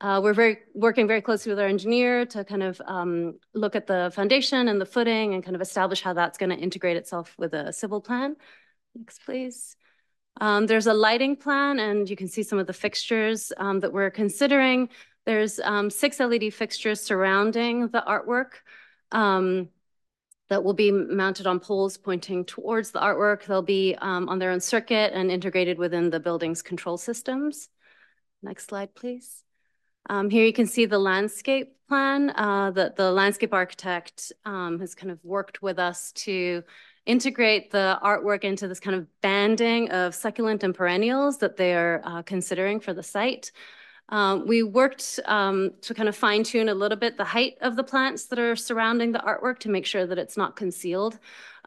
[0.00, 3.86] Uh, we're very working very closely with our engineer to kind of um, look at
[3.86, 7.34] the foundation and the footing and kind of establish how that's going to integrate itself
[7.36, 8.36] with a civil plan.
[8.94, 9.76] Next, please.
[10.40, 13.92] Um, there's a lighting plan and you can see some of the fixtures um, that
[13.92, 14.88] we're considering.
[15.26, 18.50] There's six LED fixtures surrounding the artwork
[19.10, 19.68] um,
[20.48, 23.44] that will be mounted on poles pointing towards the artwork.
[23.44, 27.68] They'll be um, on their own circuit and integrated within the building's control systems.
[28.42, 29.42] Next slide, please.
[30.08, 35.10] Um, here you can see the landscape plan uh, that the landscape architect has kind
[35.10, 36.62] of worked with us to
[37.04, 42.02] integrate the artwork into this kind of banding of succulent and perennials that they are
[42.04, 43.50] uh, considering for the site.
[44.10, 47.76] Um, we worked um, to kind of fine tune a little bit the height of
[47.76, 51.18] the plants that are surrounding the artwork to make sure that it's not concealed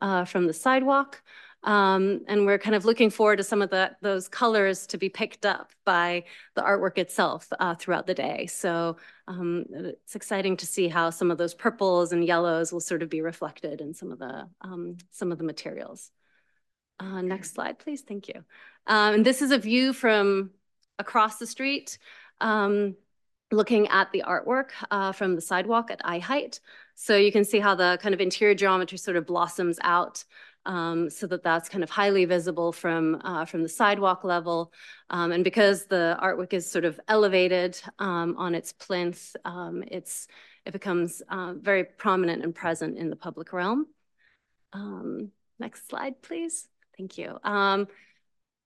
[0.02, 1.22] uh, from the sidewalk.
[1.64, 5.10] Um, and we're kind of looking forward to some of the, those colors to be
[5.10, 6.24] picked up by
[6.56, 8.48] the artwork itself uh, throughout the day.
[8.48, 13.04] So um, it's exciting to see how some of those purples and yellows will sort
[13.04, 16.10] of be reflected in some of the, um, some of the materials.
[17.00, 18.02] Uh, next slide, please.
[18.02, 18.44] Thank you.
[18.88, 20.52] Um, and this is a view from
[20.98, 21.98] across the street,
[22.42, 22.96] um,
[23.52, 26.60] looking at the artwork uh, from the sidewalk at eye height.
[26.96, 30.24] So you can see how the kind of interior geometry sort of blossoms out
[30.66, 34.72] um, so that that's kind of highly visible from, uh, from the sidewalk level.
[35.10, 40.28] Um, and because the artwork is sort of elevated um, on its plinth, um, it's,
[40.66, 43.88] it becomes uh, very prominent and present in the public realm.
[44.74, 46.68] Um, next slide, please.
[46.98, 47.40] Thank you.
[47.44, 47.88] Um,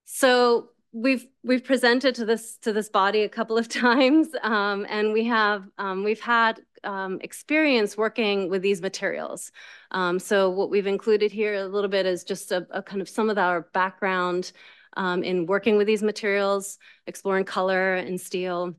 [0.04, 5.14] so we've we've presented to this to this body a couple of times, um, and
[5.14, 9.52] we have um, we've had um, experience working with these materials.
[9.92, 13.10] Um, so what we've included here a little bit is just a, a kind of
[13.10, 14.54] some of our background
[14.96, 18.76] um, in working with these materials, exploring color and steel,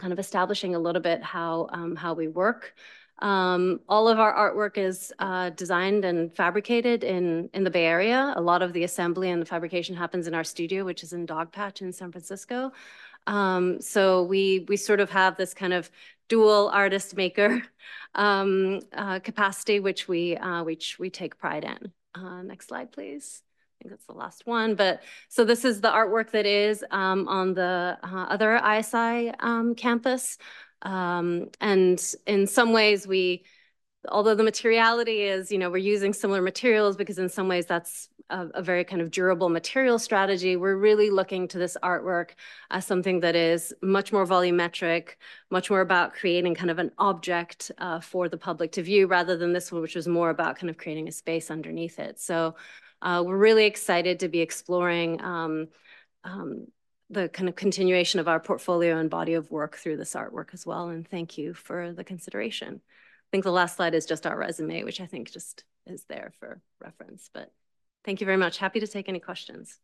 [0.00, 2.74] kind of establishing a little bit how um, how we work.
[3.22, 8.34] Um, all of our artwork is uh, designed and fabricated in, in the Bay Area.
[8.36, 11.24] A lot of the assembly and the fabrication happens in our studio, which is in
[11.24, 12.72] Dogpatch in San Francisco.
[13.28, 15.88] Um, so we we sort of have this kind of
[16.28, 17.62] dual artist maker
[18.16, 21.92] um, uh, capacity, which we uh, which we take pride in.
[22.14, 23.42] Uh, next slide, please.
[23.44, 24.74] I think that's the last one.
[24.74, 29.76] But so this is the artwork that is um, on the uh, other ISI um,
[29.76, 30.38] campus.
[30.82, 33.44] Um, and in some ways we,
[34.08, 38.08] although the materiality is, you know, we're using similar materials because in some ways that's
[38.30, 42.30] a, a, very kind of durable material strategy, we're really looking to this artwork
[42.70, 45.10] as something that is much more volumetric,
[45.50, 49.36] much more about creating kind of an object uh, for the public to view rather
[49.36, 52.18] than this one, which was more about kind of creating a space underneath it.
[52.18, 52.56] So
[53.02, 55.68] uh, we're really excited to be exploring um,
[56.24, 56.66] um,
[57.12, 60.66] the kind of continuation of our portfolio and body of work through this artwork as
[60.66, 60.88] well.
[60.88, 62.80] And thank you for the consideration.
[62.82, 66.32] I think the last slide is just our resume, which I think just is there
[66.40, 67.28] for reference.
[67.32, 67.52] But
[68.04, 68.58] thank you very much.
[68.58, 69.78] Happy to take any questions.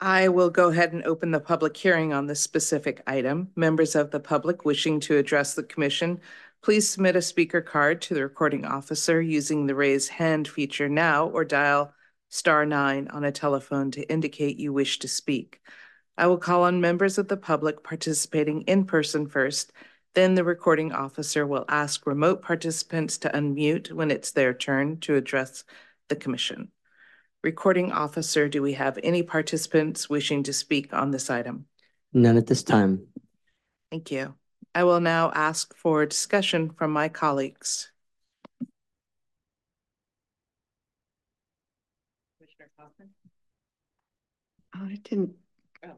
[0.00, 3.50] I will go ahead and open the public hearing on this specific item.
[3.56, 6.20] Members of the public wishing to address the commission
[6.66, 11.28] Please submit a speaker card to the recording officer using the raise hand feature now
[11.28, 11.92] or dial
[12.28, 15.60] star nine on a telephone to indicate you wish to speak.
[16.18, 19.70] I will call on members of the public participating in person first,
[20.14, 25.14] Then the recording officer will ask remote participants to unmute when it's their turn to
[25.14, 25.62] address
[26.08, 26.72] the commission.
[27.44, 31.66] Recording officer, do we have any participants wishing to speak on this item?
[32.12, 33.06] None at this time.
[33.92, 34.34] Thank you.
[34.76, 37.90] I will now ask for discussion from my colleagues.
[42.36, 43.08] Commissioner Kaufman?
[44.76, 45.34] Oh, I didn't.
[45.82, 45.92] Oh.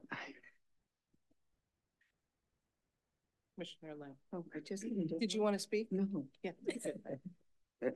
[3.56, 4.14] Commissioner Lowe?
[4.32, 4.84] Oh, I just.
[5.18, 5.88] Did you want to speak?
[5.90, 6.26] No.
[6.44, 6.52] Yeah.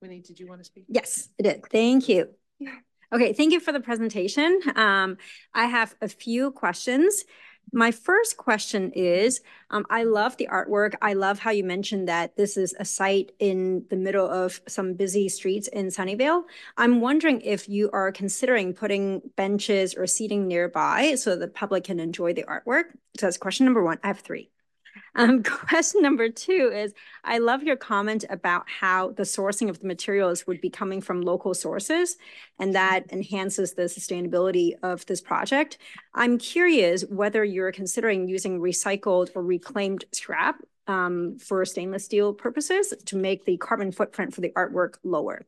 [0.00, 0.84] Winnie, did you want to speak?
[0.86, 1.66] Yes, I did.
[1.66, 2.28] Thank you.
[3.12, 4.60] Okay, thank you for the presentation.
[4.76, 5.16] Um,
[5.52, 7.24] I have a few questions.
[7.72, 10.94] My first question is, um, I love the artwork.
[11.02, 14.94] I love how you mentioned that this is a site in the middle of some
[14.94, 16.44] busy streets in Sunnyvale.
[16.76, 22.00] I'm wondering if you are considering putting benches or seating nearby so the public can
[22.00, 22.84] enjoy the artwork.
[23.18, 23.98] So that's question number one.
[24.02, 24.50] I have three.
[25.14, 29.86] Um, question number two is, I love your comment about how the sourcing of the
[29.86, 32.16] materials would be coming from local sources,
[32.58, 35.78] and that enhances the sustainability of this project.
[36.14, 42.92] I'm curious whether you're considering using recycled or reclaimed scrap um, for stainless steel purposes
[43.06, 45.46] to make the carbon footprint for the artwork lower.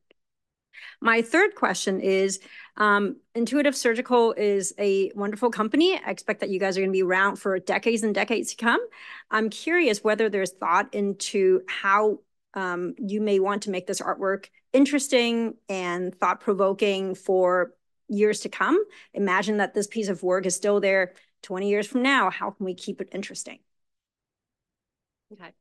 [1.01, 2.41] My third question is,
[2.77, 6.01] um, Intuitive Surgical is a wonderful company.
[6.05, 8.57] I expect that you guys are going to be around for decades and decades to
[8.57, 8.81] come.
[9.31, 12.21] I'm curious whether there's thought into how
[12.55, 17.73] um, you may want to make this artwork interesting and thought-provoking for
[18.09, 18.83] years to come.
[19.15, 22.31] Imagine that this piece of work is still there 20 years from now.
[22.31, 23.59] How can we keep it interesting?
[25.33, 25.53] Okay.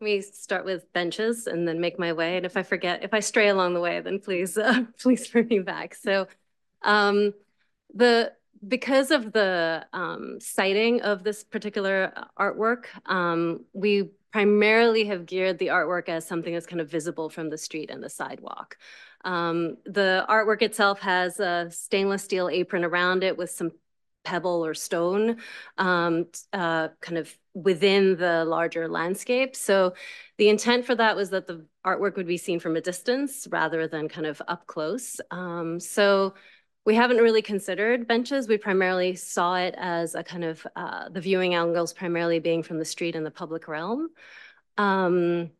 [0.00, 2.36] Let me start with benches and then make my way.
[2.36, 5.48] And if I forget, if I stray along the way, then please, uh, please bring
[5.48, 5.94] me back.
[5.94, 6.28] So
[6.82, 7.32] um,
[7.94, 8.32] the
[8.66, 15.58] because of the um, siting of this particular uh, artwork, um, we primarily have geared
[15.58, 18.76] the artwork as something that's kind of visible from the street and the sidewalk.
[19.24, 23.70] Um, the artwork itself has a stainless steel apron around it with some
[24.24, 25.36] pebble or stone
[25.78, 29.54] um, uh, kind of within the larger landscape.
[29.56, 29.94] So
[30.38, 33.86] the intent for that was that the artwork would be seen from a distance rather
[33.86, 35.20] than kind of up close.
[35.30, 36.34] Um, so
[36.84, 38.48] we haven't really considered benches.
[38.48, 42.78] We primarily saw it as a kind of uh, the viewing angles primarily being from
[42.78, 44.10] the street and the public realm.
[44.76, 45.50] Um,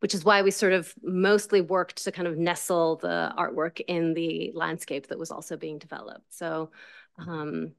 [0.00, 4.14] which is why we sort of mostly worked to kind of nestle the artwork in
[4.14, 6.34] the landscape that was also being developed.
[6.34, 6.70] So
[7.18, 7.72] um,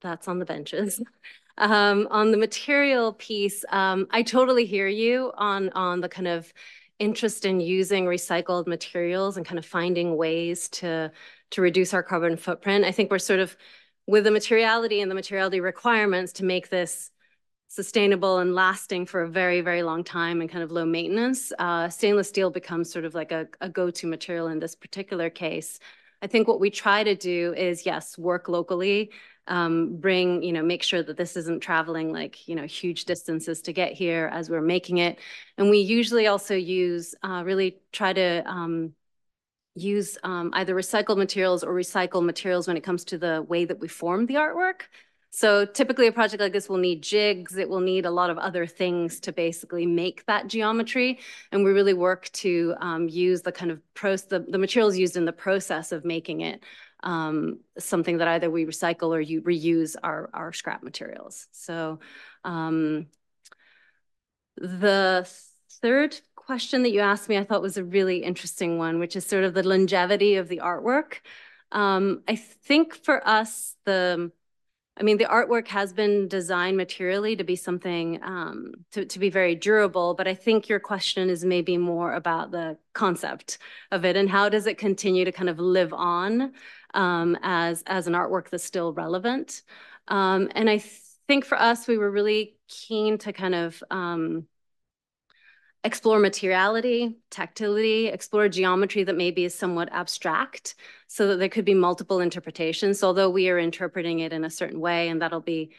[0.00, 1.00] that's on the benches.
[1.60, 6.50] Um, on the material piece, um, I totally hear you on, on the kind of
[6.98, 11.12] interest in using recycled materials and kind of finding ways to,
[11.50, 12.86] to reduce our carbon footprint.
[12.86, 13.54] I think we're sort of
[14.06, 17.10] with the materiality and the materiality requirements to make this
[17.68, 21.52] sustainable and lasting for a very, very long time and kind of low maintenance.
[21.58, 25.78] Uh, stainless steel becomes sort of like a, a go-to material in this particular case.
[26.22, 29.10] I think what we try to do is, yes, work locally,
[29.46, 33.62] um, bring, you know, make sure that this isn't traveling like, you know, huge distances
[33.62, 35.18] to get here as we're making it.
[35.58, 38.94] And we usually also use, uh, really try to um,
[39.74, 43.80] use um, either recycled materials or recycle materials when it comes to the way that
[43.80, 44.82] we form the artwork.
[45.32, 48.38] So typically a project like this will need jigs, it will need a lot of
[48.38, 51.20] other things to basically make that geometry.
[51.52, 55.24] And we really work to um, use the kind of the, the materials used in
[55.24, 56.64] the process of making it
[57.02, 61.46] um, something that either we recycle or you reuse our, our scrap materials.
[61.52, 62.00] So
[62.44, 63.06] um,
[64.56, 65.28] the
[65.82, 69.26] third question that you asked me, I thought was a really interesting one, which is
[69.26, 71.20] sort of the longevity of the artwork.
[71.72, 74.32] Um, I think for us, the
[75.00, 79.30] I mean, the artwork has been designed materially to be something, um, to, to be
[79.30, 83.56] very durable, but I think your question is maybe more about the concept
[83.92, 86.52] of it and how does it continue to kind of live on
[86.94, 89.62] um, as, as an artwork that's still relevant.
[90.08, 90.82] Um, and I
[91.28, 94.46] think for us, we were really keen to kind of um,
[95.84, 100.74] explore materiality, tactility, explore geometry that maybe is somewhat abstract
[101.06, 102.98] so that there could be multiple interpretations.
[102.98, 105.72] So although we are interpreting it in a certain way, and that'll be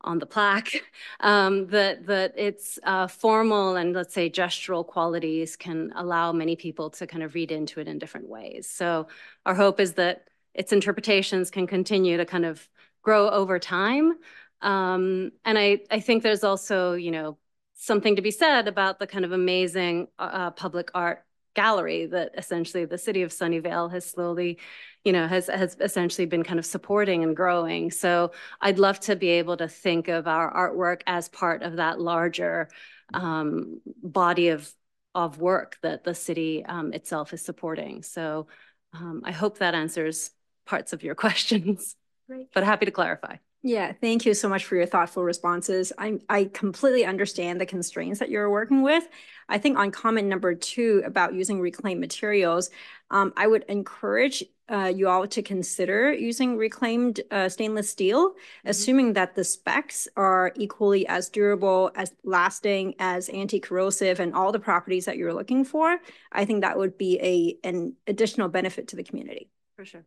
[0.00, 0.82] on the plaque,
[1.20, 6.90] um, that, that its uh, formal and let's say gestural qualities can allow many people
[6.90, 8.68] to kind of read into it in different ways.
[8.68, 9.08] So
[9.44, 12.68] our hope is that its interpretations can continue to kind of
[13.02, 14.14] grow over time.
[14.60, 17.38] Um, and I, I think there's also, you know,
[17.74, 21.24] something to be said about the kind of amazing uh, uh, public art
[21.54, 24.58] gallery that essentially the city of Sunnyvale has slowly,
[25.04, 27.90] you know, has has essentially been kind of supporting and growing.
[27.90, 32.00] So I'd love to be able to think of our artwork as part of that
[32.00, 32.68] larger
[33.12, 34.72] um, body of
[35.14, 38.02] of work that the city um, itself is supporting.
[38.02, 38.46] So
[38.94, 40.30] um, I hope that answers
[40.64, 41.96] parts of your questions,
[42.28, 42.48] Great.
[42.54, 43.36] but happy to clarify.
[43.64, 45.92] Yeah, thank you so much for your thoughtful responses.
[45.96, 49.08] I I completely understand the constraints that you're working with.
[49.48, 52.70] I think on comment number two about using reclaimed materials,
[53.12, 58.34] um, I would encourage uh, you all to consider using reclaimed uh, stainless steel, mm
[58.34, 58.70] -hmm.
[58.70, 64.64] assuming that the specs are equally as durable, as lasting, as anti-corrosive, and all the
[64.70, 66.00] properties that you're looking for.
[66.32, 69.50] I think that would be a an additional benefit to the community.
[69.76, 70.04] For sure.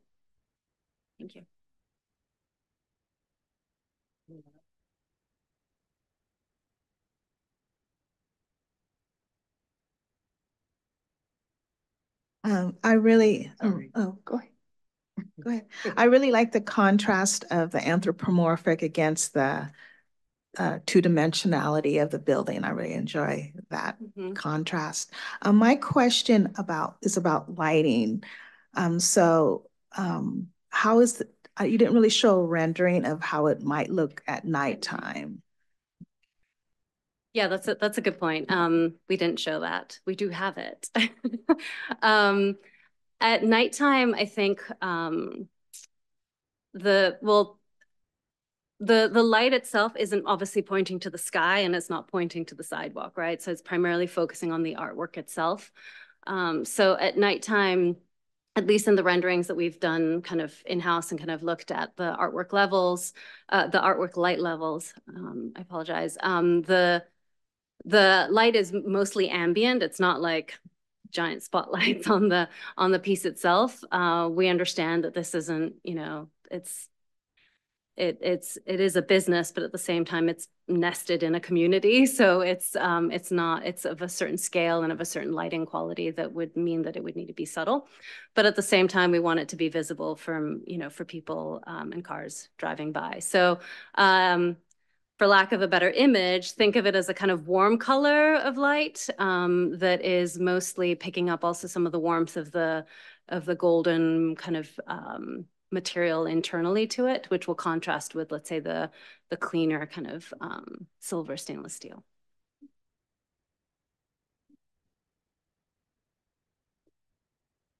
[1.18, 1.45] Thank you.
[12.45, 14.49] Um, I really, oh, oh, go ahead.
[15.43, 15.66] Go ahead.
[15.97, 19.72] I really like the contrast of the anthropomorphic against the
[20.57, 22.63] uh, two-dimensionality of the building.
[22.63, 24.36] I really enjoy that mm -hmm.
[24.36, 25.11] contrast.
[25.41, 28.24] Um, my question about is about lighting.
[28.78, 29.63] Um, so
[29.97, 31.28] um, how is the,
[31.59, 35.41] uh, you didn't really show a rendering of how it might look at nighttime.
[37.32, 38.51] Yeah, that's a, that's a good point.
[38.51, 39.99] Um, we didn't show that.
[40.05, 40.89] We do have it.
[42.01, 42.57] um,
[43.21, 45.47] at nighttime, I think um,
[46.73, 47.57] the well,
[48.82, 52.55] the the light itself isn't obviously pointing to the sky and it's not pointing to
[52.55, 53.41] the sidewalk, right?
[53.41, 55.71] So it's primarily focusing on the artwork itself.
[56.28, 57.95] Um, so at nighttime,
[58.56, 61.72] at least in the renderings that we've done kind of in-house and kind of looked
[61.72, 63.14] at the artwork levels,
[63.49, 66.18] uh, the artwork light levels, um, I apologize.
[66.22, 67.03] Um, the
[67.86, 69.84] the light is mostly ambient.
[69.84, 70.60] It's not like
[71.12, 73.84] giant spotlights on the on the piece itself.
[73.91, 76.89] Uh, we understand that this isn't, you know, it's
[77.97, 81.39] it it's it is a business, but at the same time, it's nested in a
[81.39, 82.05] community.
[82.05, 85.65] So it's um, it's not it's of a certain scale and of a certain lighting
[85.65, 87.87] quality that would mean that it would need to be subtle.
[88.33, 91.05] But at the same time, we want it to be visible from you know for
[91.05, 93.19] people um, and cars driving by.
[93.19, 93.59] So
[93.95, 94.57] um,
[95.17, 98.35] for lack of a better image, think of it as a kind of warm color
[98.35, 102.85] of light um, that is mostly picking up also some of the warmth of the
[103.29, 108.49] of the golden kind of um, material internally to it, which will contrast with, let's
[108.49, 108.91] say, the
[109.30, 112.03] the cleaner kind of um, silver stainless steel.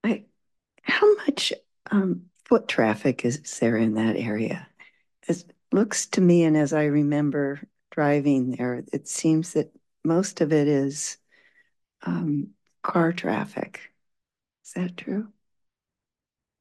[0.04, 0.26] I,
[0.84, 1.54] how much
[1.92, 4.68] um, foot traffic is there in that area?
[5.28, 7.62] Is looks to me, and as I remember
[7.92, 9.72] driving there, it seems that
[10.04, 11.18] most of it is
[12.04, 12.50] um,
[12.84, 13.92] car traffic.
[14.66, 15.28] Is that true?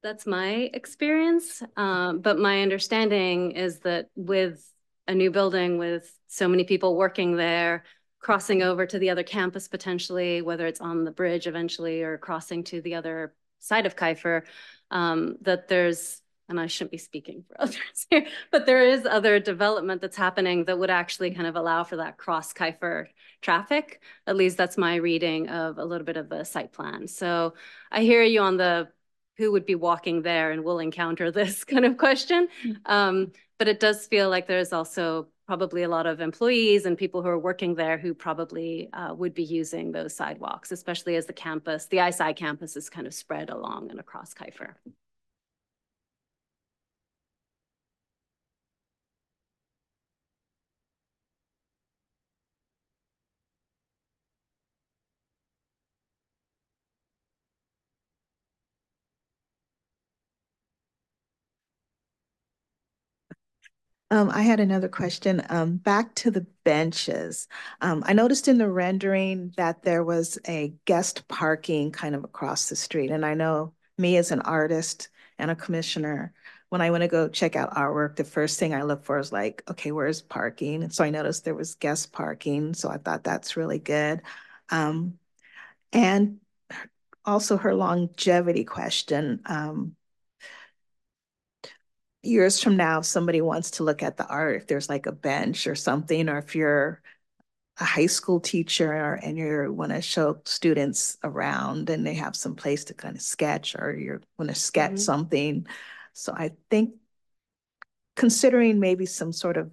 [0.05, 1.63] That's my experience.
[1.75, 4.63] Um, but my understanding is that with
[5.07, 7.85] a new building with so many people working there,
[8.19, 12.63] crossing over to the other campus potentially, whether it's on the bridge eventually or crossing
[12.65, 14.43] to the other side of Kifer,
[14.91, 19.39] um, that there's and I shouldn't be speaking for others here, but there is other
[19.39, 23.07] development that's happening that would actually kind of allow for that cross Kifer
[23.41, 24.01] traffic.
[24.27, 27.07] At least that's my reading of a little bit of the site plan.
[27.07, 27.55] So
[27.91, 28.89] I hear you on the
[29.37, 32.47] who would be walking there and will encounter this kind of question.
[32.63, 32.77] Mm.
[32.85, 37.21] Um, but it does feel like there's also probably a lot of employees and people
[37.21, 41.33] who are working there who probably uh, would be using those sidewalks, especially as the
[41.33, 44.73] campus, the ISI campus is kind of spread along and across Kifer.
[64.11, 65.43] Um, I had another question.
[65.49, 67.47] Um, back to the benches.
[67.81, 72.69] Um, I noticed in the rendering that there was a guest parking kind of across
[72.69, 73.09] the street.
[73.09, 76.33] And I know me as an artist and a commissioner,
[76.69, 79.31] when I want to go check out artwork, the first thing I look for is
[79.31, 80.83] like, okay, where's parking?
[80.83, 82.73] And so I noticed there was guest parking.
[82.73, 84.21] So I thought that's really good.
[84.69, 85.17] Um,
[85.93, 86.39] and
[87.23, 89.41] also her longevity question.
[89.45, 89.95] Um,
[92.25, 95.11] years from now, if somebody wants to look at the art, if there's like a
[95.11, 97.01] bench or something, or if you're
[97.77, 102.55] a high school teacher and you want to show students around and they have some
[102.55, 105.05] place to kind of sketch or you want to sketch mm -hmm.
[105.05, 105.67] something.
[106.13, 106.95] So I think
[108.15, 109.71] considering maybe some sort of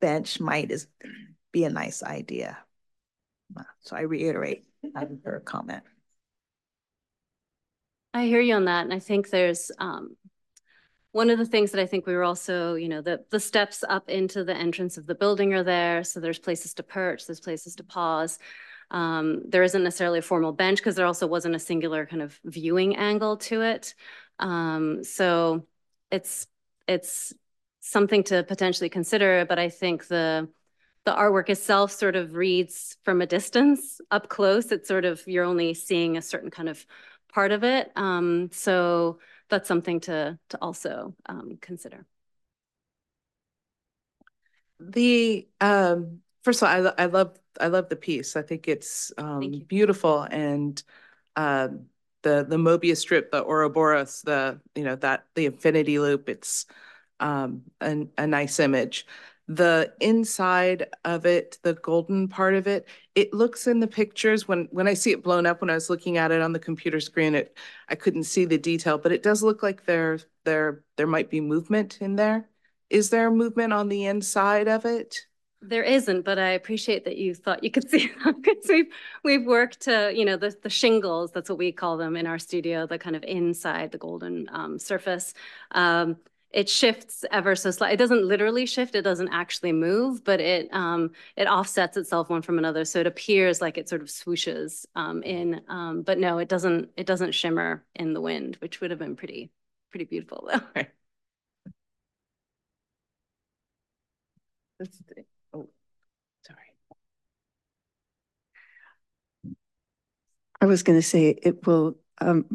[0.00, 0.86] bench might is
[1.52, 2.58] be a nice idea.
[3.80, 4.64] So I reiterate
[5.24, 5.82] her comment.
[8.12, 8.84] I hear you on that.
[8.84, 10.16] And I think there's um,
[11.12, 13.82] one of the things that I think we were also, you know, the, the steps
[13.88, 16.04] up into the entrance of the building are there.
[16.04, 18.38] So there's places to perch, there's places to pause.
[18.90, 22.38] Um, there isn't necessarily a formal bench because there also wasn't a singular kind of
[22.44, 23.94] viewing angle to it.
[24.38, 25.66] Um, so
[26.10, 26.46] it's
[26.88, 27.32] it's
[27.80, 30.48] something to potentially consider, but I think the
[31.04, 34.70] the artwork itself sort of reads from a distance up close.
[34.70, 36.84] It's sort of you're only seeing a certain kind of
[37.32, 37.90] part of it.
[37.96, 39.18] Um, so
[39.50, 42.06] that's something to to also um, consider.
[44.78, 48.36] The um, first of all, I, I love I love the piece.
[48.36, 50.82] I think it's um, beautiful and
[51.36, 51.86] um,
[52.22, 56.28] the the Mobius strip, the Ouroboros, the you know that the infinity loop.
[56.28, 56.66] It's
[57.20, 59.06] um, a, a nice image.
[59.50, 62.86] The inside of it, the golden part of it,
[63.16, 65.60] it looks in the pictures when when I see it blown up.
[65.60, 67.56] When I was looking at it on the computer screen, it
[67.88, 71.40] I couldn't see the detail, but it does look like there there there might be
[71.40, 72.48] movement in there.
[72.90, 75.26] Is there movement on the inside of it?
[75.62, 78.92] There isn't, but I appreciate that you thought you could see because we've
[79.24, 82.38] we've worked to, you know, the the shingles, that's what we call them in our
[82.38, 85.34] studio, the kind of inside the golden um, surface.
[85.72, 86.16] Um,
[86.52, 87.94] it shifts ever so slightly.
[87.94, 92.42] It doesn't literally shift, it doesn't actually move, but it um, it offsets itself one
[92.42, 92.84] from another.
[92.84, 96.90] So it appears like it sort of swooshes um, in, um, but no, it doesn't
[96.96, 99.50] it doesn't shimmer in the wind, which would have been pretty
[99.90, 100.82] pretty beautiful though.
[104.78, 105.02] That's
[105.54, 105.68] oh,
[106.46, 106.74] sorry.
[110.60, 112.46] I was going to say it will um,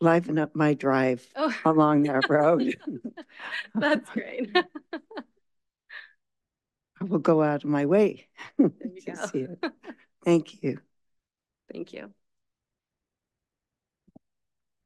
[0.00, 1.54] liven up my drive Oh.
[1.64, 2.76] along that road.
[3.74, 4.50] That's great.
[7.00, 8.28] I will go out of my way
[8.58, 9.26] There to you go.
[9.28, 9.58] see it.
[10.24, 10.78] Thank you.
[11.72, 12.12] Thank you.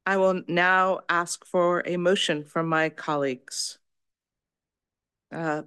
[0.05, 3.77] I will now ask for a motion from my colleagues.
[5.31, 5.61] Uh,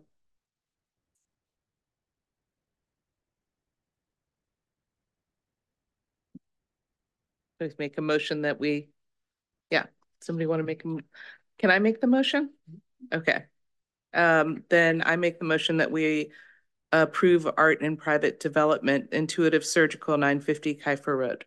[7.58, 8.90] Please make a motion that we,
[9.72, 9.86] yeah,
[10.20, 11.04] somebody want to make, a m-
[11.58, 12.50] can I make the motion?
[13.10, 13.44] Okay.
[14.12, 16.30] Um, then I make the motion that we
[16.92, 21.46] approve art and private development intuitive surgical nine fifty Kifer Road.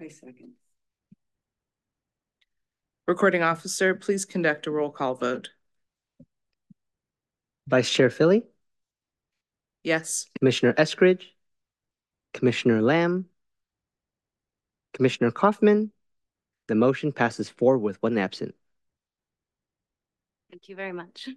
[0.00, 0.52] I second.
[3.08, 5.50] Recording officer, please conduct a roll call vote.
[7.66, 8.44] Vice Chair Philly,
[9.82, 10.26] Yes.
[10.38, 11.24] Commissioner Eskridge,
[12.32, 13.26] Commissioner Lamb,
[14.94, 15.90] Commissioner Kaufman.
[16.68, 18.54] The motion passes four with one absent.
[20.50, 21.28] Thank you very much.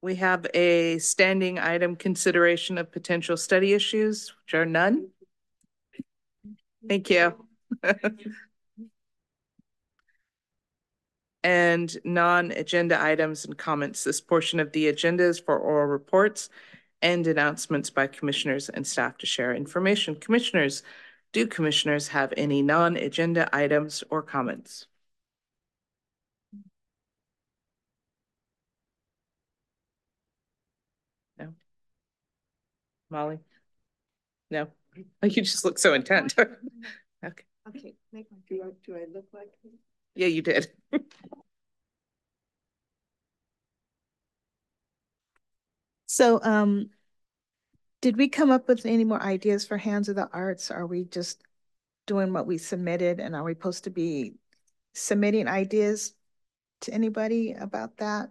[0.00, 5.08] We have a standing item consideration of potential study issues, which are none.
[6.88, 7.46] Thank you.
[11.44, 14.02] And non-agenda items and comments.
[14.02, 16.50] This portion of the agenda is for oral reports
[17.02, 20.16] and announcements by commissioners and staff to share information.
[20.16, 20.82] Commissioners,
[21.32, 24.86] do commissioners have any non-agenda items or comments?
[31.38, 31.54] No?
[33.10, 33.40] Molly?
[34.50, 34.68] No?
[35.22, 36.34] Oh, You just look so intent.
[37.24, 39.50] Okay, Okay, make my, do I, do I look like?
[40.14, 40.68] yeah, you did.
[46.08, 46.88] So, um,
[48.00, 50.70] did we come up with any more ideas for Hands on the Arts?
[50.70, 51.42] Are we just
[52.06, 54.34] doing what we submitted and are we supposed to be
[54.94, 56.14] submitting ideas
[56.82, 58.30] to anybody about that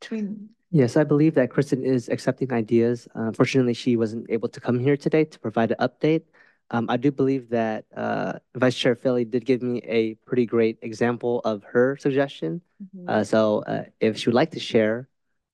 [0.00, 0.50] between?
[0.70, 3.08] Yes, I believe that Kristen is accepting ideas.
[3.16, 6.22] Uh, Unfortunately, she wasn't able to come here today to provide an update.
[6.70, 10.78] Um, I do believe that uh, Vice Chair Philly did give me a pretty great
[10.82, 12.60] example of her suggestion.
[12.82, 13.08] Mhm.
[13.08, 15.08] Uh, so uh, if she would like to share,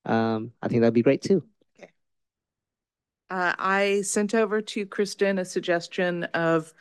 [0.05, 1.45] um, I think that'd be great too.
[3.33, 6.75] Uh, I sent over to Kristen a suggestion of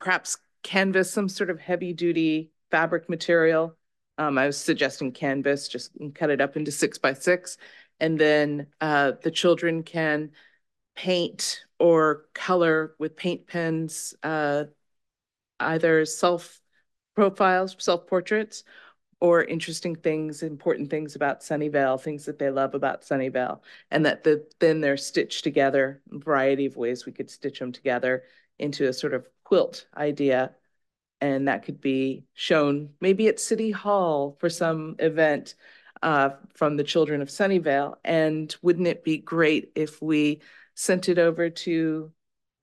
[0.00, 3.76] perhaps canvas, some sort of heavy duty fabric material.
[4.18, 7.56] Um, I was suggesting canvas, just cut it up into six by six.
[8.00, 10.32] And then, uh, the children can
[10.96, 14.64] paint or color with paint pens, uh,
[15.60, 16.60] either self
[17.14, 18.64] profiles, self portraits,
[19.20, 23.60] or interesting things, important things about Sunnyvale, things that they love about Sunnyvale.
[23.90, 28.24] And that the, then they're stitched together, variety of ways we could stitch them together
[28.58, 30.54] into a sort of quilt idea.
[31.20, 35.54] And that could be shown maybe at City Hall for some event
[36.02, 37.96] uh, from the children of Sunnyvale.
[38.04, 40.40] And wouldn't it be great if we
[40.74, 42.10] sent it over to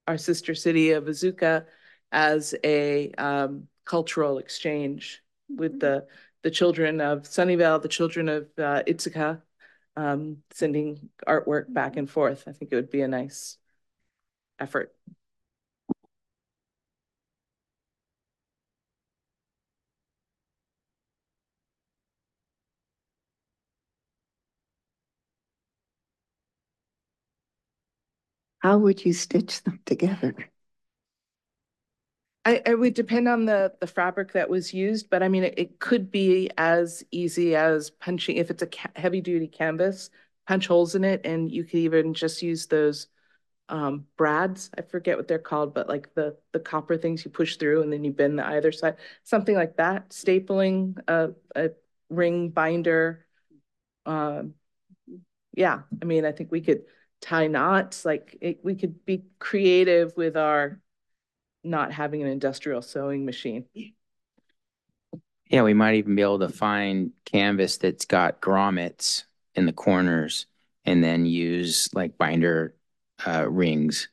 [0.08, 1.66] our sister city of Iizuka
[2.10, 6.06] as a um, cultural exchange with the
[6.42, 9.42] the children of Sunnyvale, the children of uh, Ithaca,
[9.96, 12.44] um, sending artwork back and forth.
[12.48, 13.58] I think it would be a nice
[14.58, 14.92] effort.
[28.60, 30.52] How would you stitch them together?
[32.48, 35.54] I, it would depend on the, the fabric that was used, but I mean, it,
[35.58, 40.08] it could be as easy as punching, if it's a ca- heavy duty canvas,
[40.46, 43.08] punch holes in it and you could even just use those
[43.68, 44.70] um, brads.
[44.78, 47.92] I forget what they're called, but like the, the copper things you push through and
[47.92, 50.08] then you bend the either side, something like that.
[50.08, 51.72] Stapling a, a
[52.08, 53.26] ring binder.
[54.06, 54.54] Um,
[55.52, 56.84] yeah, I mean, I think we could
[57.20, 60.80] tie knots, like it, we could be creative with our
[61.64, 63.66] not having an industrial sewing machine.
[65.50, 70.46] Yeah, we might even be able to find canvas that's got grommets in the corners
[70.84, 72.74] and then use like binder
[73.26, 74.08] uh, rings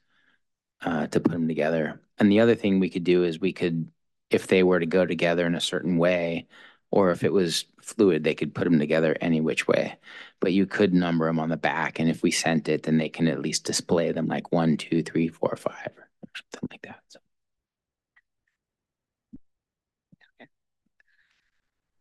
[0.81, 2.01] uh, to put them together.
[2.17, 3.91] And the other thing we could do is we could,
[4.29, 6.47] if they were to go together in a certain way,
[6.91, 9.97] or if it was fluid, they could put them together any which way.
[10.39, 13.09] But you could number them on the back, and if we sent it, then they
[13.09, 16.09] can at least display them like one, two, three, four, five, or
[16.53, 17.01] something like that.
[17.09, 17.19] So.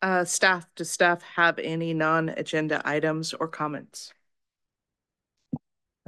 [0.05, 4.13] Uh, staff, does staff have any non-agenda items or comments?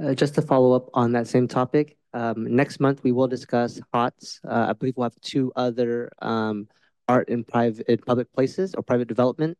[0.00, 3.80] Uh, just to follow up on that same topic, um, next month we will discuss
[3.92, 4.38] HOTS.
[4.48, 6.68] Uh, I believe we'll have two other um,
[7.08, 9.58] art in private public places or private development.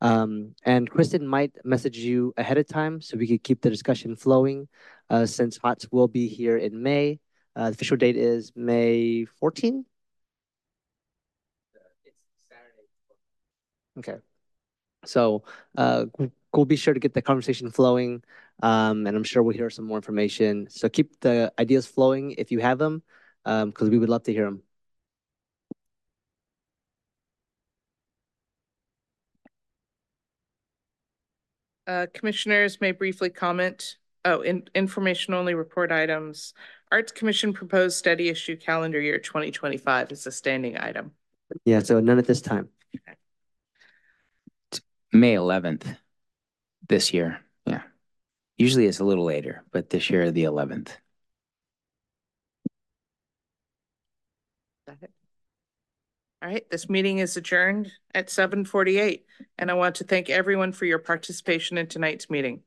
[0.00, 4.14] Um, and Kristen might message you ahead of time so we could keep the discussion
[4.14, 4.68] flowing.
[5.10, 7.18] Uh, since HOTS will be here in May,
[7.56, 9.84] uh, the official date is May 14.
[13.98, 14.16] Okay.
[15.04, 15.42] So
[15.76, 16.06] uh,
[16.52, 18.22] we'll be sure to get the conversation flowing,
[18.62, 20.68] um, and I'm sure we'll hear some more information.
[20.70, 23.02] So keep the ideas flowing if you have them,
[23.44, 24.62] because um, we would love to hear them.
[31.86, 33.96] Uh, commissioners may briefly comment.
[34.24, 36.54] Oh, in, information only report items.
[36.92, 41.12] Arts Commission proposed study issue calendar year 2025 is a standing item.
[41.64, 42.68] Yeah, so none at this time.
[45.12, 45.86] May 11th
[46.88, 47.40] this year.
[47.66, 47.82] Yeah.
[48.58, 50.96] Usually it's a little later, but this year the 11th.
[56.42, 59.24] All right, this meeting is adjourned at 7:48
[59.58, 62.64] and I want to thank everyone for your participation in tonight's meeting.